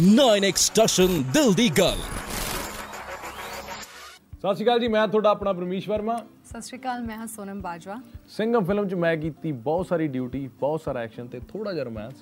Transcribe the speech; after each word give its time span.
9x 0.00 0.56
station 0.56 1.22
ਦਿਲ 1.22 1.52
ਦੀ 1.54 1.68
ਗੱਲ। 1.68 1.96
ਸਤਿ 4.38 4.54
ਸ਼੍ਰੀ 4.54 4.64
ਅਕਾਲ 4.64 4.80
ਜੀ 4.80 4.88
ਮੈਂ 4.88 5.08
ਤੁਹਾਡਾ 5.08 5.30
ਆਪਣਾ 5.30 5.52
ਪਰਮੇਸ਼ 5.52 5.88
ਵਰਮਾ। 5.88 6.16
ਸਤਿ 6.44 6.62
ਸ਼੍ਰੀ 6.62 6.78
ਅਕਾਲ 6.78 7.02
ਮੈਂ 7.02 7.16
ਹਾਂ 7.16 7.26
ਸੋਨਮ 7.26 7.60
ਬਾਜਵਾ। 7.60 7.96
ਸਿੰਘਮ 8.28 8.64
ਫਿਲਮ 8.64 8.88
'ਚ 8.88 8.94
ਮੈਂ 8.94 9.16
ਕੀਤੀ 9.16 9.52
ਬਹੁਤ 9.52 9.86
ਸਾਰੀ 9.86 10.08
ਡਿਊਟੀ 10.08 10.48
ਬਹੁਤ 10.48 10.80
ਸਾਰਾ 10.80 11.00
ਐਕਸ਼ਨ 11.00 11.26
ਤੇ 11.26 11.40
ਥੋੜਾ 11.40 11.72
ਜਿਹਾ 11.72 11.84
ਰੋਮਾਂਸ। 11.84 12.14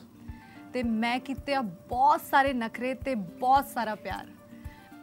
ਤੇ 0.73 0.83
ਮੈਂ 0.83 1.19
ਕੀਤੇ 1.19 1.55
ਆ 1.55 1.61
ਬਹੁਤ 1.61 2.21
ਸਾਰੇ 2.31 2.53
ਨਖਰੇ 2.53 2.95
ਤੇ 2.95 3.15
ਬਹੁਤ 3.15 3.67
ਸਾਰਾ 3.67 3.95
ਪਿਆਰ। 3.95 4.27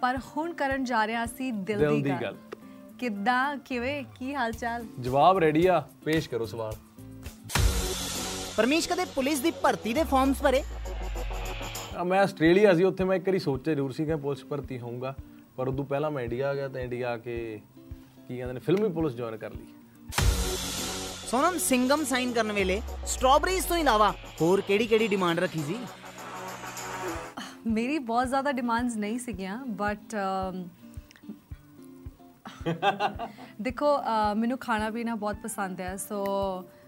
ਪਰ 0.02 0.20
ਹੁਣ 0.38 0.54
ਕਰਨ 0.54 0.84
ਜਾ 0.84 1.06
ਰਹੇ 1.06 1.24
ਅਸੀਂ 1.24 1.54
ਦਿਲ 1.54 2.02
ਦੀ 2.04 2.12
ਗੱਲ। 2.22 2.36
ਕਿੱਦਾਂ 3.00 3.58
ਕਿਵੇਂ 3.58 4.04
ਕੀ 4.20 4.36
ਹਾਲ 4.36 4.52
ਚਾਲ 4.52 4.86
ਜਵਾਬ 5.00 5.38
ਰੈਡੀ 5.38 5.66
ਆ 5.68 5.84
ਪੇਸ਼ 6.06 6.30
ਕਰੋ 6.30 6.46
ਸਵਾਲ। 6.46 6.76
ਪਰਮੇਸ਼ 8.58 8.90
ਕਦੇ 8.90 9.06
ਪੁਲਿਸ 9.06 9.40
ਦੀ 9.40 9.52
ਭਰਤੀ 9.52 9.94
ਦੇ 9.94 10.04
ਫਾਰਮਸ 10.04 10.42
ਭਰੇ? 10.42 10.64
ਮੈਂ 12.06 12.20
ਆਸਟ੍ਰੇਲੀਆ 12.20 12.74
ਸੀ 12.74 12.84
ਉੱਥੇ 12.84 13.04
ਮੈਂ 13.04 13.16
ਇੱਕ 13.16 13.28
ਵਾਰੀ 13.28 13.40
ਸੋਚਿਆ 13.40 13.74
ਜ਼ਰੂਰ 13.74 13.92
ਸੀ 13.92 14.04
ਕਿ 14.06 14.10
ਮੈਂ 14.10 14.18
ਪੁਲਿਸ 14.18 14.44
ਭਰਤੀ 14.46 14.80
ਹੋਊਂਗਾ 14.80 15.14
ਪਰ 15.58 15.68
ਉਦੋਂ 15.68 15.86
ਪਹਿਲਾਂ 15.86 16.12
ਮੈਂ 16.12 16.24
ਇੰਡੀਆ 16.24 16.50
ਆ 16.50 16.54
ਗਿਆ 16.56 16.68
ਤਾਂ 16.68 16.82
ਇੰਡੀਆ 16.82 17.10
ਆ 17.10 17.18
ਕੇ 17.18 17.36
ਕੀ 18.28 18.38
ਕਹਿੰਦੇ 18.38 18.54
ਨੇ 18.54 18.60
ਫਿਲਮੀ 18.60 18.90
ਪੁਲਿਸ 18.90 19.14
ਜੁਆਇਨ 19.16 19.38
ਕਰ 19.38 19.52
ਲਈ। 19.52 19.66
ਸੋਨਮ 21.28 21.58
ਸਿੰਗਮ 21.58 22.04
ਸਾਈਨ 22.04 22.32
ਕਰਨ 22.34 22.52
ਵੇਲੇ 22.52 22.82
ਸਟ੍ਰਾਬੇਰੀਜ਼ 23.06 23.66
ਤੋਂ 23.68 23.78
ਇਲਾਵਾ 23.78 24.12
ਹੋਰ 24.42 24.62
ਕਿਹੜੀ 24.62 24.88
ਕਿਹੜੀ 24.88 25.08
ਡਿਮਾਂਡ 25.08 25.40
ਰੱਖੀ 25.40 25.60
ਸੀ? 25.60 25.76
ਮੇਰੀ 27.68 27.98
ਬਹੁਤ 28.00 28.28
ਜ਼ਿਆਦਾ 28.28 28.52
ਡਿਮਾਂਡਸ 28.52 28.96
ਨਹੀਂ 28.98 29.20
ਸੀਗੀਆਂ 29.20 29.58
ਬਟ 29.78 30.16
ਦੇਖੋ 33.62 33.98
ਮੈਨੂੰ 34.38 34.58
ਖਾਣਾ 34.58 34.90
ਪੀਣਾ 34.90 35.16
ਬਹੁਤ 35.16 35.36
ਪਸੰਦ 35.44 35.82
ਹੈ 35.82 35.96
ਸੋ 36.00 36.24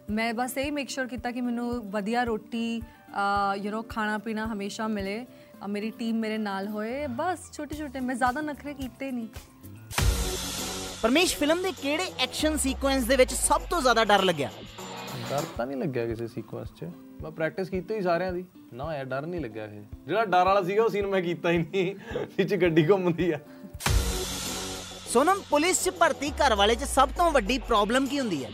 ਮੈਂ 0.09 0.34
ਬਸ 0.34 0.58
ਇਹ 0.58 0.72
ਮੇਕ 0.72 0.90
ਸ਼ੋਰ 0.90 1.08
ਕੀਤਾ 1.08 1.31
ਕਿ 1.31 1.41
ਮੈਨੂੰ 1.41 1.72
ਵਧੀਆ 1.91 2.23
ਰੋਟੀ 2.23 2.81
ਯੂ 3.63 3.72
نو 3.72 3.81
ਖਾਣਾ 3.90 4.18
ਪੀਣਾ 4.18 4.45
ਹਮੇਸ਼ਾ 4.54 4.88
ਮਿਲੇ 4.88 5.26
ਮੇਰੀ 5.70 5.90
ਟੀਮ 5.99 6.20
ਮੇਰੇ 6.20 6.38
ਨਾਲ 6.38 6.68
ਹੋਏ 6.68 7.05
ਬਸ 7.10 7.52
ਛੋਟੇ 7.54 7.76
ਛੋਟੇ 7.76 7.99
ਮੈਂ 7.99 8.15
ਜ਼ਿਆਦਾ 8.15 8.41
ਨਖਰੇ 8.41 8.74
ਕੀਤੇ 8.74 9.12
ਨਹੀਂ। 9.12 9.27
ਪਰਮੇਸ਼ 11.02 11.35
ਫਿਲਮ 11.37 11.62
ਦੇ 11.63 11.71
ਕਿਹੜੇ 11.71 12.12
ਐਕਸ਼ਨ 12.20 12.57
ਸੀਕੁਐਂਸ 12.57 13.04
ਦੇ 13.04 13.15
ਵਿੱਚ 13.15 13.34
ਸਭ 13.34 13.62
ਤੋਂ 13.70 13.82
ਜ਼ਿਆਦਾ 13.82 14.05
ਡਰ 14.05 14.24
ਲੱਗਿਆ? 14.24 14.49
ਡਰ 15.30 15.43
ਤਾਂ 15.57 15.65
ਨਹੀਂ 15.68 15.77
ਲੱਗਿਆ 15.77 16.05
ਕਿਸੇ 16.07 16.27
ਸੀਕੁਐਂਸ 16.27 16.70
'ਚ। 16.80 16.90
ਮੈਂ 17.21 17.32
ਪ੍ਰੈਕਟਿਸ 17.32 17.70
ਕੀਤੀ 17.70 17.96
ਹੀ 17.96 18.02
ਸਾਰਿਆਂ 18.02 18.34
ਦੀ। 18.34 18.43
ਨਾ 18.74 18.93
ਯਾਰ 18.96 19.05
ਡਰ 19.05 19.26
ਨਹੀਂ 19.26 19.41
ਲੱਗਿਆ 19.41 19.65
ਇਹ। 19.65 19.82
ਜਿਹੜਾ 20.07 20.26
ਡਰ 20.26 20.46
ਵਾਲਾ 20.46 20.62
ਸੀਗਾ 20.63 20.84
ਉਹ 20.84 20.90
ਸੀਨ 20.90 21.07
ਮੈਂ 21.07 21.21
ਕੀਤਾ 21.21 21.52
ਹੀ 21.52 21.57
ਨਹੀਂ। 21.57 21.96
ਵਿੱਚ 22.37 22.55
ਗੱਡੀ 22.55 22.90
ਘੁੰਮਦੀ 22.90 23.32
ਆ। 23.32 23.40
ਸੋਨਮ 25.10 25.41
ਪੁਲਿਸ 25.49 25.84
'ਚ 25.84 25.90
ਭਰਤੀ 25.90 26.32
ਘਰ 26.32 26.55
ਵਾਲੇ 26.55 26.76
'ਚ 26.76 26.84
ਸਭ 26.84 27.10
ਤੋਂ 27.18 27.32
ਵੱਡੀ 27.32 27.57
ਪ੍ਰੋਬਲਮ 27.57 28.07
ਕੀ 28.07 28.20
ਹੁੰਦੀ 28.20 28.43
ਹੈ? 28.46 28.52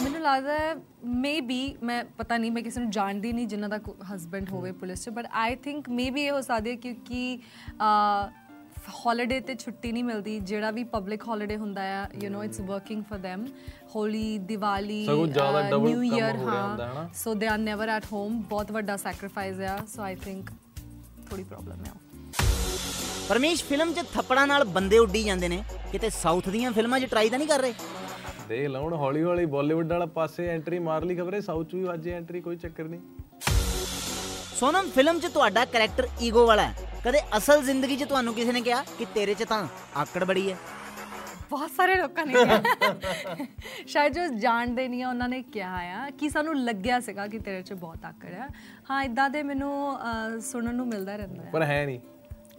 ਮੈਨੂੰ 0.00 0.20
ਲੱਗਦਾ 0.22 0.58
ਹੈ 0.58 0.74
ਮੇਬੀ 1.04 1.76
ਮੈਂ 1.82 2.04
ਪਤਾ 2.18 2.36
ਨਹੀਂ 2.36 2.50
ਮੈਂ 2.52 2.62
ਕਿਸੇ 2.62 2.80
ਨੂੰ 2.80 2.90
ਜਾਣਦੀ 2.90 3.32
ਨਹੀਂ 3.32 3.46
ਜਿਨ੍ਹਾਂ 3.46 3.68
ਦਾ 3.68 3.78
ਹਸਬੰਡ 4.14 4.50
ਹੋਵੇ 4.50 4.72
ਪੁਲਿਸ 4.72 5.04
'ਚ 5.04 5.08
ਬਟ 5.08 5.26
ਆਈ 5.32 5.56
ਥਿੰਕ 5.56 5.88
ਮੇਬੀ 5.88 6.22
ਇਹ 6.22 6.30
ਹੋ 6.30 6.40
ਸਕਦੀ 6.40 6.70
ਹੈ 6.70 6.76
ਕਿਉਂਕਿ 6.76 7.38
ਹੌਲੀਡੇ 9.06 9.40
ਤੇ 9.40 9.54
ਛੁੱਟੀ 9.54 9.92
ਨਹੀਂ 9.92 10.04
ਮਿਲਦੀ 10.04 10.38
ਜਿਹੜਾ 10.40 10.70
ਵੀ 10.70 10.84
ਪਬਲਿਕ 10.84 11.26
ਹੌਲੀਡੇ 11.28 11.56
ਹੁੰਦਾ 11.56 11.82
ਆ 11.98 12.06
you 12.22 12.30
know 12.30 12.42
it's 12.44 12.60
working 12.60 13.02
for 13.02 13.18
them. 13.18 13.46
Holi 13.94 14.38
Diwali 14.38 15.06
new 15.08 16.02
year 16.02 16.36
ਹਾਂ 16.36 17.08
so 17.14 17.34
they 17.34 17.46
are 17.46 17.58
never 17.58 17.88
at 17.88 18.06
home 18.12 18.40
ਬਹੁਤ 18.42 18.72
ਵੱਡਾ 18.72 18.96
ਸੈਕਰੀਫਾਈਸ 18.96 19.60
ਆ। 19.60 19.78
ਸੋ 19.96 20.02
ਆਈ 20.02 20.14
ਥਿੰਕ 20.14 20.50
ਥੋੜੀ 21.30 21.44
ਪ੍ਰੋਬਲਮ 21.44 21.84
ਹੈ 21.84 21.92
ਪਰਮੇਸ਼ 23.28 23.64
ਫਿਲਮ 23.64 23.92
'ਚ 23.92 24.04
ਥੱਪੜਾਂ 24.14 24.46
ਨਾਲ 24.46 24.64
ਬੰਦੇ 24.64 24.98
ਉੱਡੀ 24.98 25.22
ਜਾਂਦੇ 25.22 25.48
ਨੇ। 25.48 25.62
ਕਿਤੇ 25.92 26.10
ਸਾਊਥ 26.10 26.48
ਦੀਆਂ 26.48 26.72
ਫਿਲਮਾਂ 26.72 27.00
'ਚ 27.00 27.04
ਟਰਾਈ 27.04 27.28
ਤਾਂ 27.30 27.38
ਨਹੀਂ 27.38 27.48
ਕਰ 27.48 27.60
ਰਹੇ? 27.60 27.74
ਦੇਖ 28.52 28.68
ਲਾਉਣ 28.68 28.94
ਹੌਲੀ 28.94 29.22
ਹੌਲੀ 29.22 29.44
ਬਾਲੀਵੁੱਡ 29.46 29.92
ਵਾਲਾ 29.92 30.06
ਪਾਸੇ 30.14 30.46
ਐਂਟਰੀ 30.48 30.78
ਮਾਰ 30.78 31.04
ਲਈ 31.04 31.14
ਖਬਰੇ 31.16 31.40
ਸਾਊਥ 31.40 31.68
'ਚ 31.68 31.74
ਵੀ 31.74 31.82
ਵਾਜੇ 31.84 32.10
ਐਂਟਰੀ 32.12 32.40
ਕੋਈ 32.40 32.56
ਚੱਕਰ 32.56 32.84
ਨਹੀਂ। 32.84 33.00
ਸੋਨਮ 34.56 34.88
ਫਿਲਮ 34.90 35.18
'ਚ 35.20 35.26
ਤੁਹਾਡਾ 35.26 35.64
ਕੈਰੈਕਟਰ 35.64 36.08
ਈਗੋ 36.22 36.46
ਵਾਲਾ 36.46 36.62
ਹੈ। 36.62 36.88
ਕਦੇ 37.04 37.18
ਅਸਲ 37.36 37.62
ਜ਼ਿੰਦਗੀ 37.62 37.96
'ਚ 37.96 38.04
ਤੁਹਾਨੂੰ 38.04 38.34
ਕਿਸੇ 38.34 38.52
ਨੇ 38.52 38.60
ਕਿਹਾ 38.60 38.82
ਕਿ 38.98 39.04
ਤੇਰੇ 39.14 39.34
'ਚ 39.34 39.44
ਤਾਂ 39.44 39.66
ਆਕੜ 39.96 40.24
ਬੜੀ 40.24 40.50
ਹੈ? 40.50 40.56
ਬਹੁਤ 41.50 41.70
ਸਾਰੇ 41.70 41.94
ਲੋਕਾਂ 41.94 42.26
ਨੇ 42.26 42.34
ਸ਼ਾਇਦ 43.86 44.12
ਜੋ 44.12 44.26
ਜਾਣਦੇ 44.36 44.86
ਨਹੀਂ 44.88 45.02
ਆ 45.02 45.08
ਉਹਨਾਂ 45.08 45.28
ਨੇ 45.28 45.42
ਕਿਹਾ 45.52 45.80
ਆ 45.96 46.08
ਕਿ 46.10 46.28
ਸਾਨੂੰ 46.28 46.54
ਲੱਗਿਆ 46.58 47.00
ਸੀਗਾ 47.00 47.26
ਕਿ 47.26 47.38
ਤੇਰੇ 47.38 47.62
'ਚ 47.62 47.72
ਬਹੁਤ 47.72 48.04
ਆਕੜ 48.04 48.32
ਆ। 48.34 48.48
ਹਾਂ 48.90 49.02
ਇਦਾਂ 49.04 49.28
ਦੇ 49.30 49.42
ਮੈਨੂੰ 49.42 49.72
ਸੁਣਨ 50.42 50.74
ਨੂੰ 50.74 50.86
ਮਿਲਦਾ 50.86 51.16
ਰਹਿੰਦਾ 51.16 51.42
ਹੈ। 51.42 51.50
ਪਰ 51.50 51.62
ਹੈ 51.62 51.84
ਨਹੀਂ। 51.86 52.00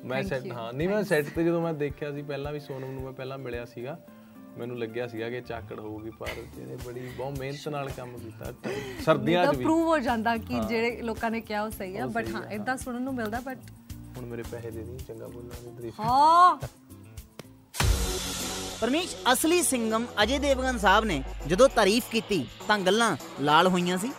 ਮੈਂ 0.06 0.24
ਸੈੱਟ 0.24 0.52
ਹਾਂ 0.52 0.72
ਨਹੀਂ 0.74 0.90
ਮੈਂ 0.90 1.04
ਸੈੱਟ 1.04 1.26
ਤੇ 1.36 1.44
ਜਦੋਂ 1.44 1.62
ਮੈਂ 1.62 1.74
ਦੇਖਿਆ 1.74 2.12
ਸੀ 2.12 2.22
ਪਹਿਲਾਂ 2.22 2.52
ਵੀ 2.54 2.60
ਸੋਨਮ 2.60 2.92
ਨੂੰ 2.92 3.04
ਮੈਂ 3.04 3.12
ਪਹਿਲਾਂ 3.12 3.38
ਮਿਲਿਆ 3.38 3.66
ਸੀਗਾ। 3.66 3.98
ਮੈਨੂੰ 4.58 4.78
ਲੱਗਿਆ 4.80 5.08
ਸੀਗਾ 5.08 5.30
ਕਿ 5.30 5.42
ਚਾਕੜ 5.42 5.80
ਹੋਊਗੀ 5.80 6.10
ਪਰ 6.10 6.28
ਇਹਨੇ 6.28 6.76
ਬੜੀ 6.86 7.00
ਬਹੁਤ 7.18 7.40
ਮਿਹਨਤ 7.40 7.68
ਨਾਲ 7.70 7.90
ਕੰਮ 7.90 8.18
ਕੀਤਾ। 8.18 8.52
ਸਰਦੀਆਂ 9.06 9.46
'ਚ 9.46 9.56
ਵੀ। 9.58 9.64
ਪ੍ਰੂਵ 9.64 9.88
ਹੋ 9.88 9.98
ਜਾਂਦਾ 10.00 10.36
ਕਿ 10.38 10.60
ਜਿਹੜੇ 10.70 11.02
ਲੋਕਾਂ 11.02 11.32
ਨੇ 11.32 11.42
ਕਿਹਾ 11.42 11.64
ਉਹ 11.64 11.72
ਸਹੀ 11.72 11.98
ਆ 11.98 12.06
ਬਟ 12.08 12.30
ਹਾਂ 12.30 12.42
ਇਦਾਂ 12.52 12.78
ਸੁਣਨ 12.78 13.02
ਨੂੰ 13.02 13.16
ਮਿਲਦਾ 13.16 13.40
ਬਟ 13.40 13.58
ਹੁਣ 14.18 14.26
ਮੇਰੇ 14.26 14.44
ਪੈਸੇ 14.52 14.72
ਦੇ 14.72 14.84
ਦੀ 14.84 14.98
ਚੰਗਾ 15.08 15.28
ਬੋਲਣਾ 15.28 15.62
ਦੀ 15.64 15.72
ਤਾਰੀਫ। 15.76 16.00
ਹਾਂ। 16.00 16.58
ਪਰਮੇਸ਼ 18.82 19.16
ਅਸਲੀ 19.34 19.62
ਸਿੰਗਮ 19.64 20.06
ਅਜੇ 20.24 20.40
ਦੇਵਗਨ 20.40 20.78
ਸਾਹਿਬ 20.78 21.06
ਨੇ 21.06 21.22
ਜਦੋਂ 21.48 21.70
ਤਾਰੀਫ 21.70 22.10
ਕੀਤੀ 22.12 22.46
ਤਾਂ 22.68 22.80
ਗੱਲਾਂ 22.80 23.16
ਲਾਲ 23.42 23.68
ਹੋਈਆਂ 23.68 23.98
ਸੀ। 23.98 24.12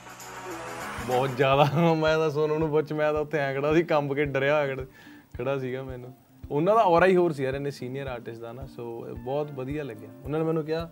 ਬਹੁਤ 1.06 1.36
ਜ਼ਿਆਦਾ 1.36 1.94
ਮੈਂ 1.94 2.16
ਤਾਂ 2.18 2.30
ਸੋਨਮ 2.30 2.58
ਨੂੰ 2.58 2.68
ਪੁੱਛ 2.70 2.92
ਮੈਂ 2.92 3.12
ਤਾਂ 3.12 3.20
ਉੱਥੇ 3.20 3.38
ਐਂ 3.38 3.54
ਖੜਾ 3.54 3.74
ਸੀ 3.74 3.82
ਕੰਬ 3.82 4.14
ਕੇ 4.14 4.24
ਡਰਿਆ 4.24 4.60
ਹੋਇਆ 4.62 4.86
ਖੜਾ 5.38 5.58
ਸੀਗਾ 5.58 5.82
ਮੈਨੂੰ। 5.82 6.12
ਉਹਨਾਂ 6.50 6.74
ਦਾ 6.74 6.82
ਔਰਾ 6.82 7.06
ਹੀ 7.06 7.16
ਹੋਰ 7.16 7.32
ਸੀ 7.32 7.44
ਯਾਰ 7.44 7.54
ਇਹਨੇ 7.54 7.70
ਸੀਨੀਅਰ 7.70 8.06
ਆਰਟਿਸਟ 8.06 8.40
ਦਾ 8.40 8.52
ਨਾ 8.52 8.66
ਸੋ 8.66 8.84
ਬਹੁਤ 9.18 9.50
ਵਧੀਆ 9.52 9.84
ਲੱਗਿਆ। 9.84 10.08
ਉਹਨਾਂ 10.24 10.38
ਨੇ 10.38 10.44
ਮੈਨੂੰ 10.44 10.64
ਕਿਹਾ 10.64 10.88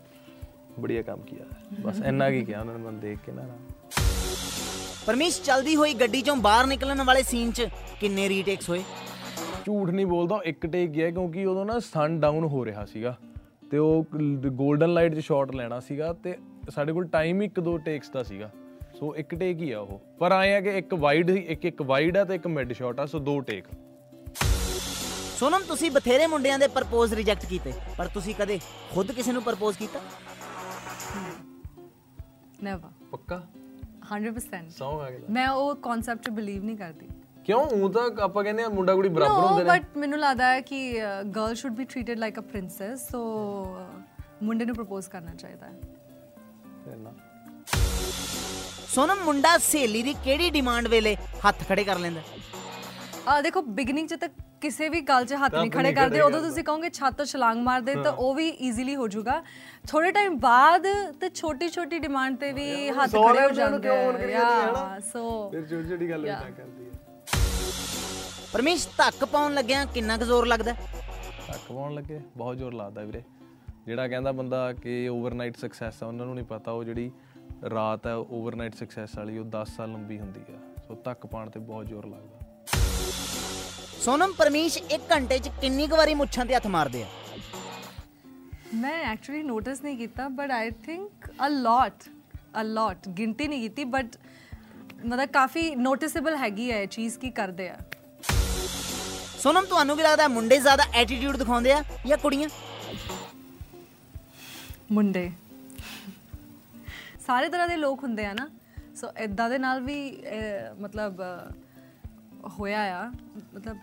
ਬੜੀਆ 0.81 1.03
ਕੰਮ 1.03 1.21
ਕੀਤਾ 1.21 1.45
ਬਸ 1.81 2.01
ਇੰਨਾ 2.07 2.31
ਕੀ 2.31 2.45
ਕਿਹਾ 2.45 2.61
ਉਹਨਾਂ 2.61 2.75
ਨੇ 2.75 2.85
ਮੈਨੂੰ 2.85 3.01
ਦੇਖ 3.01 3.19
ਕੇ 3.27 3.33
ਨਾ। 3.33 3.43
ਪਰਮੇਸ਼ 5.07 5.43
ਚਲਦੀ 5.43 5.77
ਹੋਈ 5.77 5.95
ਗੱਡੀ 5.95 6.21
ਚੋਂ 6.23 6.37
ਬਾਹਰ 6.37 6.67
ਨਿਕਲਣ 6.67 7.03
ਵਾਲੇ 7.05 7.23
ਸੀਨ 7.23 7.51
'ਚ 7.53 7.67
ਕਿੰਨੇ 8.01 8.29
ਰੀਟੇਕਸ 8.29 8.69
ਹੋਏ? 8.69 8.83
ਝੂਠ 9.67 9.91
ਨਹੀਂ 9.91 10.07
ਬੋਲਦਾ 10.07 10.41
ਇੱਕ 10.45 10.67
ਟੇਕ 10.67 10.91
ਗਿਆ 10.91 11.11
ਕਿਉਂਕਿ 11.11 11.45
ਉਦੋਂ 11.47 11.65
ਨਾ 11.67 11.79
ਸਨ 11.79 12.19
ਡਾਊਨ 12.21 12.45
ਹੋ 12.45 12.65
ਰਿਹਾ 12.65 12.85
ਸੀਗਾ। 12.85 13.17
ਤੇ 13.71 13.79
ਉਹ 13.79 14.05
골ਡਨ 14.15 14.93
ਲਾਈਟ 14.95 15.15
'ਚ 15.15 15.19
ਸ਼ਾਟ 15.19 15.55
ਲੈਣਾ 15.55 15.81
ਸੀਗਾ 15.81 16.13
ਤੇ 16.13 16.35
ਸਾਡੇ 16.71 16.93
ਕੋਲ 16.93 17.05
ਟਾਈਮ 17.05 17.41
ਹੀ 17.41 17.47
ਇੱਕ 17.47 17.61
ਦੋ 17.61 17.77
ਟੇਕਸ 17.79 18.11
ਦਾ 18.11 18.23
ਸੀਗਾ। 18.23 18.51
ਸੋ 18.95 19.15
ਇੱਕ 19.17 19.35
ਟੇਕ 19.35 19.61
ਹੀ 19.61 19.71
ਆ 19.73 19.81
ਉਹ। 19.81 20.01
ਪਰ 20.19 20.33
ਆਏ 20.33 20.55
ਆ 20.55 20.61
ਕਿ 20.61 20.79
ਇੱਕ 20.79 20.95
ਵਾਈਡ 20.95 21.31
ਇੱਕ 21.31 21.65
ਇੱਕ 21.65 21.83
ਵਾਈਡ 21.83 22.17
ਆ 22.17 22.25
ਤੇ 22.25 22.35
ਇੱਕ 22.35 22.47
ਮਿਡ 22.47 22.73
ਸ਼ਾਟ 22.73 23.01
ਆ 23.01 23.07
ਸੋ 23.07 23.19
ਦੋ 23.19 23.41
ਟੇਕ 23.41 23.65
ਸੋਨਮ 25.43 25.63
ਤੁਸੀਂ 25.63 25.91
ਬਥੇਰੇ 25.91 26.27
ਮੁੰਡਿਆਂ 26.27 26.59
ਦੇ 26.59 26.67
ਪ੍ਰਪੋਜ਼ 26.69 27.15
ਰਿਜੈਕਟ 27.15 27.47
ਕੀਤੇ 27.47 27.73
ਪਰ 27.99 28.07
ਤੁਸੀਂ 28.07 28.35
ਕਦੇ 28.35 28.59
ਖੁਦ 28.95 29.13
ਕਿਸੇ 29.13 29.33
ਨੂੰ 29.33 29.43
ਪ੍ਰਪੋਜ਼ 29.43 29.79
ਕੀਤਾ? 29.79 30.01
ਨੈਵਰ 32.63 32.91
ਪੱਕਾ? 33.11 33.47
100% 34.13 34.71
ਸੌਂਗ 34.71 35.01
ਆ 35.01 35.11
ਗਿਆ। 35.11 35.21
ਮੈਂ 35.31 35.49
ਉਹ 35.49 35.75
ਕਨਸੈਪਟ 35.77 36.27
'ਚ 36.27 36.31
ਬਲੀਵ 36.31 36.65
ਨਹੀਂ 36.65 36.77
ਕਰਦੀ। 36.77 37.09
ਕਿਉਂ? 37.45 37.65
ਉਹ 37.65 37.91
ਤਾਂ 37.91 38.11
ਆਪਾਂ 38.21 38.45
ਕਹਿੰਦੇ 38.45 38.63
ਆ 38.63 38.69
ਮੁੰਡਾ 38.69 38.95
ਕੁੜੀ 38.95 39.09
ਬਰਾਬਰ 39.09 39.47
ਹੁੰਦੇ 39.47 39.65
ਨੋ। 39.65 39.73
ਨੇ 39.73 39.81
ਬਟ 39.81 39.97
ਮੈਨੂੰ 39.97 40.19
ਲੱਗਦਾ 40.19 40.51
ਹੈ 40.51 40.61
ਕਿ 40.61 41.01
girl 41.37 41.55
should 41.55 41.75
be 41.75 41.85
treated 41.85 42.19
like 42.19 42.39
a 42.39 42.41
princess 42.41 43.11
so 43.11 43.23
ਮੁੰਡੇ 44.43 44.65
ਨੂੰ 44.65 44.77
ਪ੍ਰਪੋਜ਼ 44.77 45.09
ਕਰਨਾ 45.09 45.35
ਚਾਹੀਦਾ 45.35 45.67
ਹੈ। 45.67 45.81
ਫਿਰ 46.85 46.97
ਨਾ। 46.97 47.13
ਸੋਨਮ 48.89 49.25
ਮੁੰਡਾ 49.25 49.59
ਸਹੇਲੀ 49.59 50.03
ਦੀ 50.03 50.15
ਕਿਹੜੀ 50.25 50.51
ਡਿਮਾਂਡ 50.51 50.89
ਵੇਲੇ 50.89 51.17
ਹੱਥ 51.49 51.69
ਖੜੇ 51.69 51.85
ਕਰ 51.85 51.99
ਲੈਂਦਾ? 51.99 52.21
ਆ 53.27 53.41
ਦੇਖੋ 53.41 53.63
ਬਿਗਨਿੰਗ 53.63 54.09
ਚ 54.09 54.15
ਤਾਂ 54.15 54.29
ਕਿਸੇ 54.63 54.89
ਵੀ 54.89 55.01
ਗੱਲ 55.01 55.25
'ਚ 55.27 55.35
ਹੱਥ 55.35 55.55
ਨਹੀਂ 55.55 55.71
ਖੜੇ 55.71 55.93
ਕਰਦੇ 55.93 56.21
ਉਦੋਂ 56.21 56.41
ਤੁਸੀਂ 56.41 56.65
ਕਹੋਗੇ 56.65 56.91
ਛੱਤ 56.91 57.15
ਤੋਂ 57.17 57.25
ਛਲਾਂਗ 57.25 57.59
ਮਾਰ 57.61 57.81
ਦੇ 57.81 57.95
ਤਾਂ 57.95 58.13
ਉਹ 58.15 58.35
ਵੀ 58.35 58.49
ਈਜ਼ੀਲੀ 58.69 58.95
ਹੋ 58.97 59.09
ਜਾਊਗਾ। 59.09 59.43
ਥੋੜੇ 59.89 60.11
ਟਾਈਮ 60.13 60.39
ਬਾਅਦ 60.39 60.87
ਤੇ 61.21 61.31
ਛੋਟੀ 61.35 61.69
ਛੋਟੀ 61.69 61.99
ਡਿਮਾਂਡ 61.99 62.37
ਤੇ 62.37 62.53
ਵੀ 62.53 62.67
ਹੱਥ 62.91 63.11
ਖੜੇ 63.11 63.45
ਹੋ 63.45 63.49
ਜਾਂਦੇ 63.51 63.89
ਆ? 64.37 64.99
ਸੋ 65.13 65.51
ਫਿਰ 65.51 65.67
ਛੋਟੀ 65.67 65.89
ਛੋਟੀ 65.89 66.11
ਗੱਲ 66.11 66.27
ਇਦਾਂ 66.27 66.51
ਕਰਦੀ 66.51 66.85
ਹੈ 66.85 66.91
ਪਰਮੇਸ਼ 68.53 68.89
ਧੱਕ 68.99 69.25
ਪਾਉਣ 69.25 69.55
ਲੱਗਿਆ 69.55 69.85
ਕਿੰਨਾ 69.85 70.17
ਕੁ 70.17 70.25
ਜ਼ੋਰ 70.25 70.47
ਲੱਗਦਾ? 70.47 70.73
ਧੱਕ 70.73 71.73
ਪਾਉਣ 71.73 71.95
ਲੱਗੇ 71.95 72.21
ਬਹੁਤ 72.37 72.57
ਜ਼ੋਰ 72.57 72.73
ਲਾਦਾ 72.75 73.03
ਵੀਰੇ। 73.03 73.23
ਜਿਹੜਾ 73.87 74.07
ਕਹਿੰਦਾ 74.09 74.33
ਬੰਦਾ 74.33 74.73
ਕਿ 74.73 75.09
ਓਵਰਨਾਈਟ 75.09 75.57
ਸਕਸੈਸ 75.57 76.03
ਆ 76.03 76.07
ਉਹਨਾਂ 76.07 76.27
ਨੂੰ 76.27 76.35
ਨਹੀਂ 76.35 76.45
ਪਤਾ 76.47 76.71
ਉਹ 76.71 76.85
ਜਿਹੜੀ 76.85 77.11
ਰਾਤ 77.71 78.07
ਹੈ 78.07 78.15
ਓਵਰਨਾਈਟ 78.15 78.75
ਸਕਸੈਸ 78.75 79.17
ਵਾਲੀ 79.19 79.39
ਉਹ 79.39 79.45
10 79.51 79.75
ਸਾਲ 79.77 79.93
ਲੰਬੀ 79.93 80.19
ਹੁੰਦੀ 80.19 80.41
ਆ। 80.55 80.59
ਸੋ 80.87 80.95
ਧੱਕ 81.05 81.27
ਪਾਉਣ 81.27 81.51
ਤੇ 81.51 81.61
ਬਹੁਤ 81.61 81.87
ਜ਼ੋਰ 81.87 82.07
ਲੱਗਦਾ। 82.07 82.42
ਸੋਨਮ 84.05 84.33
ਪਰਮੇਸ਼ 84.33 84.79
1 84.91 85.01
ਘੰਟੇ 85.11 85.39
'ਚ 85.39 85.49
ਕਿੰਨੀ 85.61 85.87
ਕੁ 85.89 85.97
ਵਾਰੀ 85.97 86.15
ਮੁੱਛਾਂ 86.15 86.45
ਤੇ 86.47 86.55
ਹੱਥ 86.55 86.67
ਮਾਰਦੇ 86.67 87.03
ਆ? 87.03 87.07
ਮੈਂ 88.75 88.99
ਐਕਚੁਅਲੀ 89.05 89.43
ਨੋਟਿਸ 89.43 89.83
ਨਹੀਂ 89.83 89.97
ਕੀਤਾ 89.97 90.29
ਬਟ 90.37 90.51
ਆਈ 90.51 90.71
ਥਿੰਕ 90.85 91.27
ਅ 91.47 91.49
ਲੋਟ 91.51 92.05
ਅ 92.61 92.63
ਲੋਟ 92.65 93.09
ਗਿਣਤੀ 93.19 93.49
ਨਹੀਂ 93.49 93.61
ਕੀਤੀ 93.61 93.85
ਬਟ 93.95 94.17
ਮਤਲਬ 95.05 95.29
ਕਾਫੀ 95.33 95.75
ਨੋਟਿਸੇਬਲ 95.77 96.37
ਹੈਗੀ 96.37 96.71
ਹੈ 96.73 96.85
ਚੀਜ਼ 96.87 97.19
ਕੀ 97.19 97.31
ਕਰਦੇ 97.31 97.69
ਆ। 97.71 97.77
ਸੋਨਮ 99.39 99.65
ਤੁਹਾਨੂੰ 99.67 99.97
ਕੀ 99.97 100.03
ਲੱਗਦਾ 100.03 100.27
ਮੁੰਡੇ 100.29 100.59
ਜ਼ਿਆਦਾ 100.59 100.85
ਐਟੀਟਿਊਡ 100.95 101.37
ਦਿਖਾਉਂਦੇ 101.37 101.73
ਆ 101.73 101.83
ਜਾਂ 102.07 102.19
ਕੁੜੀਆਂ? 102.19 102.49
ਮੁੰਡੇ। 104.93 105.31
ਸਾਰੇ 107.27 107.49
ਤਰ੍ਹਾਂ 107.49 107.69
ਦੇ 107.69 107.77
ਲੋਕ 107.77 108.03
ਹੁੰਦੇ 108.03 108.25
ਆ 108.27 108.33
ਨਾ 108.33 108.49
ਸੋ 108.97 109.11
ਇਦਾਂ 109.19 109.49
ਦੇ 109.51 109.59
ਨਾਲ 109.59 109.81
ਵੀ 109.81 109.97
ਮਤਲਬ 110.81 111.21
ਹੋਇਆ 112.59 112.81
ਆ। 112.99 113.11
ਮਤਲਬ 113.55 113.77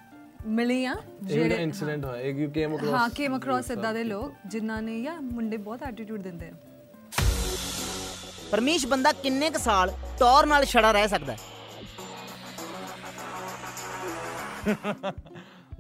ਮਿਲੇ 0.48 0.86
ਆ 0.86 0.96
ਜਿਹੜਾ 1.24 1.56
ਇਨਸੀਡੈਂਟ 1.56 2.06
ਹੋਇਆ 2.06 2.22
ਇੱਕ 2.22 2.38
ਯੂ 2.38 2.50
ਕੇਮ 2.52 2.76
ਅਕ੍ਰੋਸ 2.76 2.94
ਹਾਂ 2.94 3.10
ਕੇਮ 3.10 3.38
ਅਕ੍ਰੋਸ 3.38 3.72
ਇਦਾਂ 3.72 3.94
ਦੇ 3.94 4.04
ਲੋਕ 4.04 4.34
ਜਿਨ੍ਹਾਂ 4.48 4.82
ਨੇ 4.82 4.98
ਯਾ 5.00 5.20
ਮੁੰਡੇ 5.22 5.58
ਬਹੁਤ 5.58 5.84
ਐਟੀਟਿਊਡ 5.84 6.22
ਦਿੰਦੇ 6.22 6.50
ਆ। 6.50 6.54
ਪਰਮੇਸ਼ 8.52 8.86
ਬੰਦਾ 8.88 9.12
ਕਿੰਨੇ 9.12 9.50
ਕੁ 9.50 9.60
ਸਾਲ 9.60 9.92
ਟੌਰ 10.20 10.46
ਨਾਲ 10.46 10.66
ਛੜਾ 10.66 10.92
ਰਹਿ 10.92 11.08
ਸਕਦਾ 11.08 11.34
ਹੈ? 11.34 11.38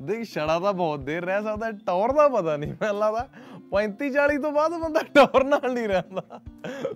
ਦੇਖ 0.01 0.23
ਛੜਾ 0.33 0.59
ਤਾਂ 0.59 0.73
ਬਹੁਤ 0.73 0.99
ਦੇਰ 0.99 1.25
ਰਹਿ 1.25 1.41
ਸਕਦਾ 1.43 1.71
ਟੌਰ 1.71 2.11
ਦਾ 2.11 2.27
ਪਤਾ 2.27 2.57
ਨਹੀਂ 2.57 2.73
ਮੈਨੂੰ 2.81 2.99
ਲੱਗਦਾ 2.99 3.27
35 3.71 4.09
40 4.09 4.37
ਤੋਂ 4.41 4.51
ਬਾਅਦ 4.51 4.71
ਬੰਦਾ 4.73 5.01
ਟੌਰ 5.15 5.43
ਨਾਲ 5.43 5.73
ਨਹੀਂ 5.73 5.87
ਰਹਿੰਦਾ। 5.87 6.39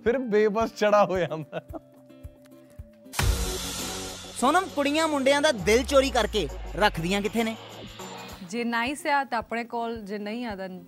ਫਿਰ 0.04 0.18
ਬੇਬਸ 0.18 0.74
ਛੜਾ 0.76 1.04
ਹੋ 1.04 1.18
ਜਾਂਦਾ। 1.18 1.60
ਸੋਨਮ 4.40 4.68
ਕੁੜੀਆਂ 4.68 5.06
ਮੁੰਡਿਆਂ 5.08 5.40
ਦਾ 5.42 5.52
ਦਿਲ 5.52 5.82
ਚੋਰੀ 5.84 6.10
ਕਰਕੇ 6.10 6.48
ਰੱਖਦੀਆਂ 6.76 7.20
ਕਿੱਥੇ 7.22 7.44
ਨੇ? 7.44 7.56
ਜੇ 8.50 8.64
ਨਾਈਸ 8.64 9.06
ਆ 9.06 9.22
ਤਾਂ 9.24 9.38
ਆਪਣੇ 9.38 9.64
ਕੋਲ 9.64 10.00
ਜੇ 10.02 10.18
ਨਹੀਂ 10.18 10.44
ਆ 10.46 10.54
then 10.56 10.80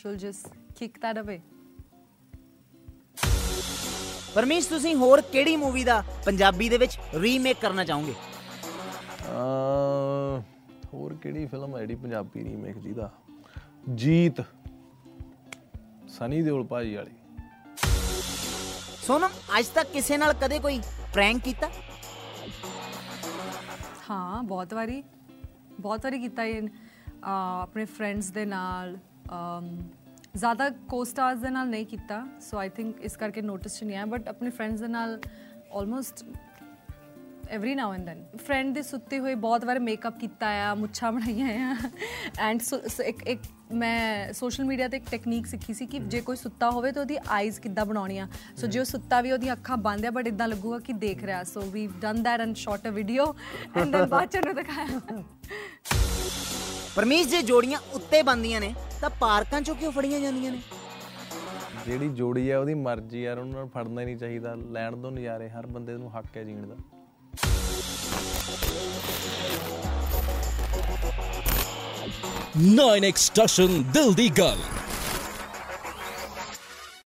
she'll 0.00 0.18
just 0.24 0.50
kick 0.80 0.98
that 1.04 1.22
away 1.22 1.40
Parmesh 4.34 4.68
ਤੁਸੀਂ 4.68 4.94
ਹੋਰ 4.96 5.20
ਕਿਹੜੀ 5.22 5.56
ਮੂਵੀ 5.56 5.84
ਦਾ 5.84 6.02
ਪੰਜਾਬੀ 6.26 6.68
ਦੇ 6.68 6.78
ਵਿੱਚ 6.78 6.98
ਰੀਮੇਕ 7.14 7.56
ਕਰਨਾ 7.60 7.84
ਚਾਹੋਗੇ? 7.84 8.14
ਹੋਰ 10.94 11.14
ਕਿਹੜੀ 11.14 11.46
ਫਿਲਮ 11.46 11.74
ਹੈ 11.76 11.80
ਜਿਹੜੀ 11.80 11.94
ਪੰਜਾਬੀ 11.94 12.44
ਰੀਮੇਕ 12.44 12.76
ਜਿਹਦਾ 12.76 13.10
ਜੀਤ 13.94 14.40
ਸਨੀ 16.08 16.42
ਦਿਓਲ 16.42 16.64
ਭਾਜੀ 16.66 16.94
ਵਾਲੀ। 16.94 17.12
ਸੋਨਮ 19.06 19.30
ਅੱਜ 19.58 19.66
ਤੱਕ 19.66 19.88
ਕਿਸੇ 19.92 20.16
ਨਾਲ 20.16 20.32
ਕਦੇ 20.32 20.58
ਕੋਈ 20.58 20.80
ਪ੍ਰੈਂਕ 21.12 21.42
ਕੀਤਾ? 21.44 21.70
ਹਾਂ, 24.10 24.42
ਬਹੁਤ 24.42 24.74
ਵਾਰੀ 24.74 25.02
ਬਹੁਤ 25.80 26.04
ਵਾਰੀ 26.04 26.18
ਕੀਤਾ 26.18 26.44
ਇਹ 26.44 26.68
ਆਪਣੇ 27.24 27.84
ਫਰੈਂਡਸ 27.84 28.30
ਦੇ 28.30 28.44
ਨਾਲ 28.44 28.96
ਜ਼ਿਆਦਾ 30.36 30.68
ਕੋ-ਸਟਾਰਸ 30.88 31.38
ਦੇ 31.38 31.50
ਨਾਲ 31.50 31.68
ਨਹੀਂ 31.68 31.86
ਕੀਤਾ 31.86 32.26
ਸੋ 32.40 32.58
ਆਈ 32.58 32.68
ਥਿੰਕ 32.68 33.00
ਇਸ 33.00 33.16
ਕਰਕੇ 33.16 33.42
ਨੋਟਿਸ 33.42 33.78
ਚ 33.78 33.84
ਨਹੀਂ 33.84 33.96
ਆਇਆ 33.96 34.06
ਬਟ 34.06 34.28
ਆਪਣੇ 34.28 34.50
ਫਰੈਂਡਸ 34.50 34.80
ਦੇ 34.80 34.88
ਨਾਲ 34.88 35.20
almost 35.72 36.24
every 37.50 37.74
now 37.74 37.92
and 37.94 38.04
then 38.06 38.24
friend 38.36 38.74
ਦੇ 38.74 38.82
ਸੁੱਤੇ 38.82 39.18
ਹੋਏ 39.18 39.34
ਬਹੁਤ 39.34 39.64
ਵਾਰ 39.64 39.78
ਮੇਕਅਪ 39.78 40.18
ਕੀਤਾ 40.18 40.48
ਆ 40.64 40.74
ਮੁੱਛਾਂ 40.74 41.12
ਬਣਾਈਆਂ 41.12 41.48
ਆ। 41.70 41.76
ਐਂਡ 42.38 42.60
ਇੱਕ 43.04 43.22
ਇੱਕ 43.26 43.40
ਮੈਂ 43.72 44.32
ਸੋਸ਼ਲ 44.32 44.64
ਮੀਡੀਆ 44.64 44.88
ਤੇ 44.88 44.96
ਇੱਕ 44.96 45.04
ਟੈਕਨੀਕ 45.10 45.46
ਸਿੱਖੀ 45.46 45.74
ਸੀ 45.74 45.86
ਕਿ 45.86 45.98
ਜੇ 45.98 46.20
ਕੋਈ 46.20 46.36
ਸੁੱਤਾ 46.36 46.70
ਹੋਵੇ 46.70 46.92
ਤਾਂ 46.92 47.02
ਉਹਦੀ 47.02 47.16
ਆਈਜ਼ 47.28 47.60
ਕਿੱਦਾਂ 47.60 47.86
ਬਣਾਉਣੀਆਂ। 47.86 48.26
ਸੋ 48.56 48.66
ਜੇ 48.66 48.78
ਉਹ 48.80 48.84
ਸੁੱਤਾ 48.84 49.20
ਵੀ 49.20 49.32
ਉਹਦੀਆਂ 49.32 49.54
ਅੱਖਾਂ 49.54 49.76
ਬੰਦ 49.76 50.06
ਆ 50.06 50.10
ਬਟ 50.10 50.26
ਇਦਾਂ 50.26 50.48
ਲੱਗੂਗਾ 50.48 50.78
ਕਿ 50.78 50.92
ਦੇਖ 50.92 51.24
ਰਿਹਾ। 51.24 51.42
So 51.44 51.60
we 51.60 51.86
done 52.00 52.22
that 52.22 52.40
and 52.40 52.54
shot 52.56 52.86
a 52.88 52.90
video 52.90 53.34
and 53.76 53.92
then 53.92 54.06
ਬਾਅਦ 54.06 54.28
ਚ 54.28 54.36
ਨੂੰ 54.36 54.54
ਦਿਖਾਇਆ। 54.54 55.00
ਪਰਮੇਸ਼ 56.96 57.28
ਜੇ 57.28 57.42
ਜੋੜੀਆਂ 57.42 57.78
ਉੱਤੇ 57.94 58.22
ਬੰਦੀਆਂ 58.22 58.60
ਨੇ 58.60 58.74
ਤਾਂ 59.00 59.10
ਪਾਰਕਾਂ 59.10 59.60
ਚੋਂ 59.60 59.74
ਕਿਉਂ 59.74 59.92
ਫੜੀਆਂ 59.92 60.20
ਜਾਂਦੀਆਂ 60.20 60.52
ਨੇ? 60.52 60.60
ਜਿਹੜੀ 61.86 62.08
ਜੋੜੀ 62.08 62.50
ਹੈ 62.50 62.58
ਉਹਦੀ 62.58 62.74
ਮਰਜ਼ੀ 62.74 63.22
ਯਾਰ 63.22 63.38
ਉਹਨਾਂ 63.38 63.60
ਨੂੰ 63.60 63.68
ਫੜਨਾ 63.68 64.00
ਹੀ 64.00 64.06
ਨਹੀਂ 64.06 64.16
ਚਾਹੀਦਾ। 64.16 64.54
ਲੈਣ 64.54 64.96
ਦੋ 64.96 65.10
ਨਜ਼ਾਰੇ 65.10 65.48
ਹਰ 65.50 65.66
ਬੰਦੇ 65.66 65.92
ਨੂੰ 65.92 66.18
ਹੱਕ 66.18 66.36
ਹੈ 66.36 66.44
ਜੀਣ 66.44 66.66
ਦਾ। 66.66 66.76
ਨਾਈਨ 72.56 73.04
ਐਕਸਟ੍ਰੈਸ਼ਨ 73.04 73.82
ਦਿਲ 73.82 74.12
ਦੀ 74.14 74.28
ਗੱਲ 74.28 74.58